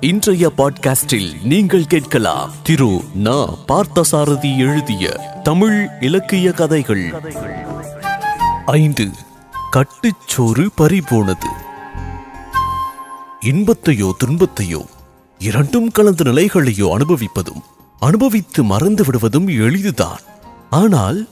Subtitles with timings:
[0.00, 2.50] இன்றைய பாட்காஸ்டில் நீங்கள் கேட்கலாம்.
[2.62, 5.08] திரு ந பார்த்தசாரதி எழுதிய
[5.42, 7.14] தமிழ் இலக்கிய கதைகள்.
[8.66, 9.10] ஐந்து.
[9.72, 11.48] கட்டுச்சோறு பறிபோனது.
[13.40, 14.84] இன்பத்தையோ துன்பத்தையோ
[15.38, 17.62] இரண்டும் கலந்த நிலைகளையோ அனுபவிப்பதும்
[18.00, 20.20] அனுபவித்து மறந்து விடுவதும் எளிதுதான்.
[20.70, 21.28] ஆனால்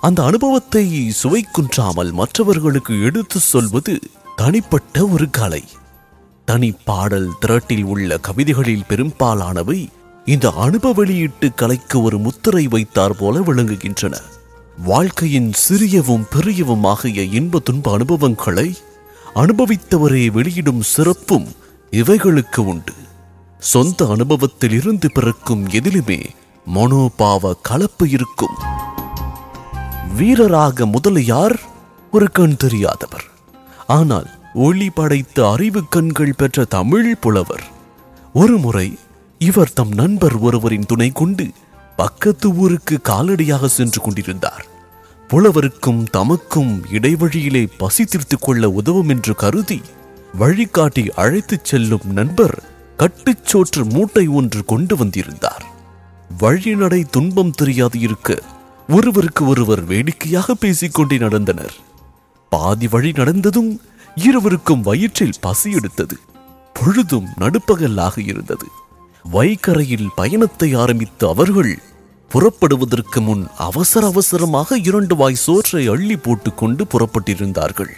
[0.00, 3.98] அந்த அனுபவத்தை சுவைக்குன்றாமல் மற்றவர்களுக்கு எடுத்து சொல்வது
[4.36, 5.64] தனிப்பட்ட ஒரு கலை.
[6.48, 9.88] தனி பாடல் திரட்டில் உள்ள கவிதைகளில் பெரும்பாலானவை
[10.24, 14.20] இந்த அனுபவ வெளியீட்டு கலைக்கு ஒரு முத்திரை வைத்தார் போல விளங்குகின்றன.
[14.84, 18.76] வாழ்க்கையின் சிறியவும் பெரியவும் ஆகிய இன்ப துன்ப அனுபவங்களை
[19.34, 21.46] அனுபவித்தவரே வெளியிடும் சிறப்பும்
[21.90, 22.92] இவைகளுக்கு உண்டு.
[23.58, 26.24] சொந்த அனுபவத்தில் இருந்து பிறக்கும் எதிலுமே
[26.74, 28.56] மனோபாவ கலப்பு இருக்கும்.
[30.16, 31.60] வீரராக முதலியார்
[32.12, 33.24] ஒரு கண் தெரியாதவர்.
[33.86, 37.64] ஆனால் ஒளி படைத்த அறிவு கண்கள் பெற்ற தமிழ் புலவர்.
[38.34, 38.98] ஒருமுறை
[39.38, 41.50] இவர் தம் நண்பர் ஒருவரின் துணை கொண்டு
[41.96, 44.66] பக்கத்து ஊருக்கு காலடியாக சென்று கொண்டிருந்தார்.
[45.28, 49.80] புலவருக்கும் தமக்கும் இடைவழியிலே பசி தீர்த்துக் கொள்ள உதவும் என்று கருதி
[50.34, 52.62] வழிகாட்டி அழைத்துச் செல்லும் நண்பர்
[52.98, 55.66] கட்டுச்சோற்று மூட்டை ஒன்று கொண்டு வந்திருந்தார்.
[56.38, 58.38] வழிநடை துன்பம் தெரியாது இருக்க
[58.88, 61.76] ஒருவருக்கு ஒருவர் வேடிக்கையாக பேசிக்கொண்டே நடந்தனர்.
[62.48, 63.80] பாதி வழி நடந்ததும்
[64.14, 66.18] இருவருக்கும் வயிற்றில் பசி எடுத்தது.
[66.72, 68.66] பொழுதும் நடுப்பகலாக இருந்தது.
[69.32, 71.78] வைகரையில் பயணத்தை ஆரம்பித்த அவர்கள்
[72.28, 77.90] புறப்படுவதற்கு முன் அவசர அவசரமாக இரண்டு வாய் சோற்றை அள்ளி போட்டுக்கொண்டு புறப்பட்டிருந்தார்கள்.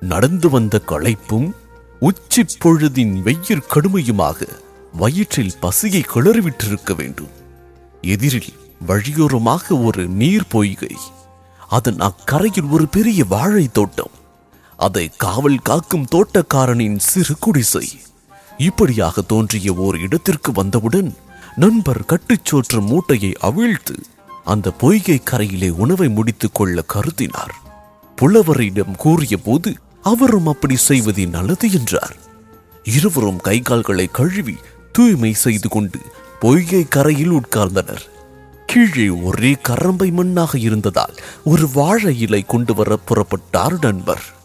[0.00, 1.52] நடந்து வந்த களைப்பும்
[2.00, 4.48] உச்சி பொழுதின் வெயிற் கடுமையுமாக
[4.92, 7.28] வயிற்றில் பசியை கிளறிவிட்டிருக்க வேண்டும்.
[8.00, 8.52] எதிரில்
[8.86, 10.96] வழியோரமாக ஒரு நீர் பொய்கை.
[11.68, 14.10] அதன் அக்கரையில் ஒரு பெரிய வாழை தோட்டம்.
[14.78, 17.88] அதை காவல் காக்கும் தோட்டக்காரனின் சிறு குடிசை.
[18.58, 21.16] இப்படியாக தோன்றிய ஓர் இடத்திற்கு வந்தவுடன்
[21.56, 23.94] நண்பர் கட்டுச்சோற்று மூட்டையை அவிழ்த்து
[24.44, 27.54] அந்த பொய்கை கரையிலே உணவை முடித்துக் கொள்ள கருதினார்.
[28.16, 32.16] புலவரிடம் கூறிய போது அவரும் அப்படி செய்வதே நல்லது என்றார்.
[32.82, 34.56] இருவரும் கை கால்களை கழுவி
[34.92, 35.98] தூய்மை செய்து கொண்டு
[36.40, 38.06] பொய்கை கரையில் உட்கார்ந்தனர்.
[38.66, 44.36] கீழே ஒரே கரம்பை மண்ணாக இருந்ததால் ஒரு வாழை இலை கொண்டு வர புறப்பட்டார் நண்பர்.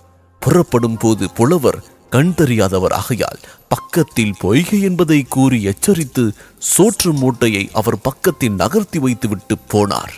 [0.43, 8.53] புறப்படும் போது புலவர் கண் தெரியாதவர் ஆகையால் பக்கத்தில் பொய்கை என்பதை கூறி எச்சரித்து சோற்று மூட்டையை அவர் பக்கத்தில்
[8.53, 10.13] நகர்த்தி வைத்துவிட்டு போனார்.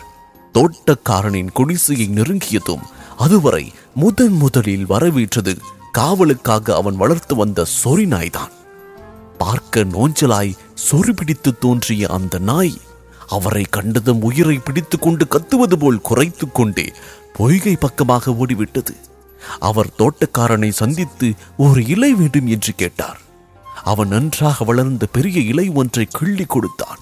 [0.54, 2.84] தோட்டக்காரனின் குடிசையை நெருங்கியதும்
[3.16, 5.56] அதுவரை முதன் முதலில் வரவேற்றது
[5.92, 8.54] காவலுக்காக அவன் வளர்த்து வந்த சொறி நாய்தான்
[9.38, 10.56] பார்க்க நோஞ்சலாய்
[10.90, 12.74] சொறி பிடித்து தோன்றிய அந்த நாய்
[13.28, 16.92] அவரை கண்டதும் உயிரை பிடித்துக் கொண்டு கத்துவது போல் குறைத்துக்கொண்டே
[17.32, 18.94] பொய்கை பக்கமாக ஓடிவிட்டது.
[19.58, 23.20] அவர் தோட்டக்காரனை சந்தித்து ஒரு இலை வேண்டும் என்று கேட்டார்.
[23.84, 27.00] அவன் நன்றாக வளர்ந்த பெரிய இலை ஒன்றை கிள்ளி கொடுத்தான்.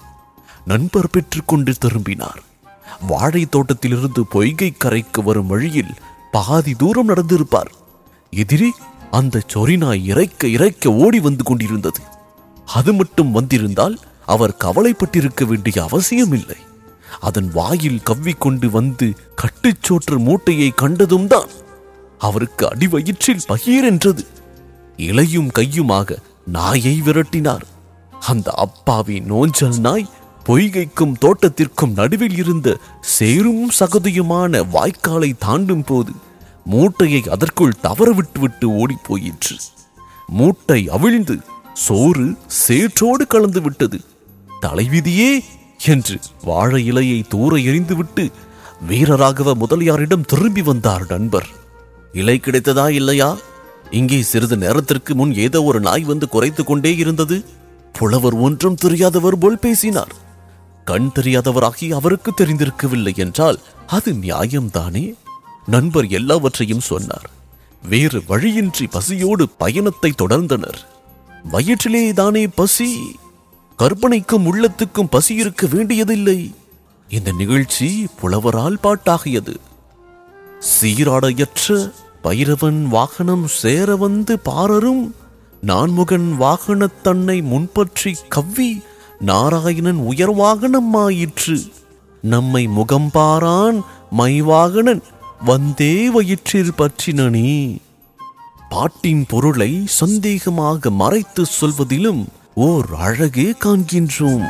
[0.65, 2.41] நண்பர் பெற்றுக்கொண்டு திரும்பினார்.
[3.07, 5.93] வாழை தோட்டத்திலிருந்து பொய்கை கரைக்கு வரும் வழியில்
[6.31, 7.71] பாதி தூரம் நடந்திருப்பார்.
[8.31, 8.71] எதிரே
[9.11, 12.01] அந்த சொரிநாய் இறைக்க இறைக்க ஓடி வந்து கொண்டிருந்தது.
[12.65, 16.57] அது மட்டும் வந்திருந்தால் அவர் கவலைப்பட்டிருக்க வேண்டிய அவசியம் இல்லை
[17.19, 21.51] அதன் வாயில் கவ்விக்கொண்டு வந்து கட்டுச்சோற்று மூட்டையை கண்டதும் தான்
[22.27, 24.23] அவருக்கு அடிவயிற்றில் பகீர் என்றது.
[25.09, 26.17] இலையும் கையுமாக
[26.57, 27.65] நாயை விரட்டினார்.
[28.13, 30.11] அந்த அப்பாவி நோஞ்சல் நாய்
[30.45, 32.77] பொய்கைக்கும் தோட்டத்திற்கும் நடுவில் இருந்த
[33.15, 36.13] சேரும் சகதியுமான வாய்க்காலை தாண்டும் போது
[36.65, 39.55] மூட்டையை அதற்குள் தவற விட்டுவிட்டு ஓடி போயிற்று
[40.27, 41.35] மூட்டை அவிழ்ந்து
[41.85, 42.27] சோறு
[42.61, 43.99] சேற்றோடு கலந்து விட்டது
[44.61, 45.31] தலைவிதியே
[45.85, 48.25] என்று வாழை இலையை தூர எறிந்துவிட்டு
[48.89, 51.49] வீரராகவ முதலியாரிடம் திரும்பி வந்தார் நண்பர்.
[52.15, 53.37] இலை கிடைத்ததா இல்லையா?
[53.91, 57.45] இங்கே சிறிது நேரத்திற்கு முன் ஏதோ ஒரு நாய் வந்து குறைத்துக் கொண்டே இருந்தது.
[57.93, 60.15] புலவர் ஒன்றும் தெரியாதவர் போல் பேசினார்.
[60.85, 65.13] கண் தெரியாதவராகி அவருக்கு தெரிந்திருக்கவில்லை என்றால் அது நியாயம்தானே?
[65.65, 67.29] நண்பர் எல்லாவற்றையும் சொன்னார்.
[67.89, 70.77] வேறு வழியின்றி பசியோடு பயணத்தை தொடர்ந்தனர்.
[71.51, 73.15] வயிற்றிலே தானே பசி?
[73.77, 76.53] கற்பனைக்கும் உள்ளத்துக்கும் பசி இருக்க வேண்டியதில்லை.
[77.09, 79.55] இந்த நிகழ்ச்சி புலவரால் பாட்டாகியது.
[80.59, 81.91] சீராடையற்ற
[82.25, 85.15] பைரவன் வாகனம் சேர வந்து பாரரும்.
[85.61, 88.81] நான்முகன் வாகனத் தன்னை முன்பற்றி கவ்வி
[89.19, 91.71] நாராயணன் உயர் வாகனமாயிற்று
[92.21, 93.81] நம்மை முகம்பாரான்
[94.17, 95.01] மைவாகனன்
[95.45, 97.77] வந்தே வயிற்றில் பற்றினனே.
[98.69, 104.47] பாட்டின் பொருளை சந்தேகமாக மறைத்து சொல்வதிலும் ஓர் அழகே காண்கின்றோம்.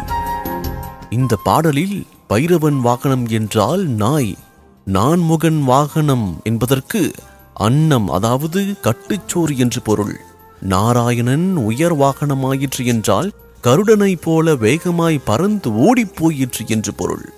[1.09, 4.37] இந்த பாடலில் பைரவன் வாகனம் என்றால் நாய்
[4.85, 7.11] நான்முகன் வாகனம் என்பதற்கு
[7.55, 10.19] அன்னம் அதாவது கட்டுச்சோறு என்று பொருள்.
[10.59, 13.31] நாராயணன் உயர் வாகனமாயிற்று என்றால்
[13.63, 17.33] கருடனைப் போல வேகமாய் பறந்து ஓடிப் போயிற்று என்று பொருள்.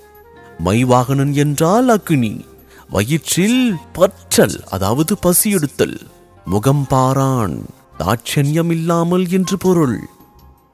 [0.64, 2.44] மைவாகனன் என்றால் அக்னி
[2.90, 6.00] வயிற்றில் பற்றல் அதாவது பசியெடுத்தல்.
[6.44, 7.64] முகம் பாரான்
[7.98, 9.98] தாட்சண்யம் இல்லாமல் என்று பொருள்.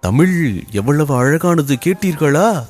[0.00, 2.64] தமிழ் எவ்வளவு அழகானது கேட்டீர்களா?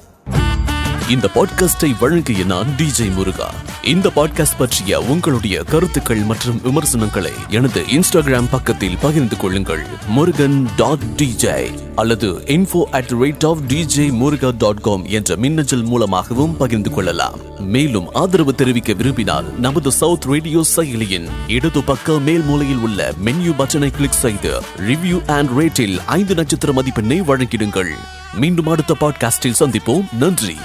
[1.09, 3.51] இந்த பாட்காஸ்டை வழங்கிய நான் டிஜே முருகா.
[3.85, 9.87] இந்த பாட்காஸ்ட் பற்றிய உங்களுடைய கருத்துக்கள் மற்றும் விமர்சனங்களை எனது இன்ஸ்டாகிராம் பக்கத்தில் பகிர்ந்து கொள்ளுங்கள்.
[10.09, 16.57] முருகன் டாட் டிஜே அல்லது info at rate of DJ Muruga dot com என்ற மின்னஞ்சல் மூலமாகவும்
[16.57, 17.39] பகிர்ந்து கொள்ளலாம்.
[17.59, 23.91] மேலும் ஆதரவு தெரிவிக்க விரும்பினால் நமது சவுத் ரேடியோ செயலியின் இடது பக்க மேல் மூலையில் உள்ள மென்யூ பட்டனை
[23.91, 27.91] கிளிக் செய்து ரிவ்யூ அண்ட் ரேட்டில் ஐந்து நட்சத்திர மதிப்பெண்ணை வழங்கிடுங்கள்.
[28.35, 30.05] மீண்டும் அடுத்த பாட்காஸ்டில் சந்திப்போம்.
[30.19, 30.57] நன்றி.